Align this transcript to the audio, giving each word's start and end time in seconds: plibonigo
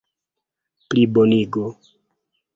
plibonigo 0.87 1.63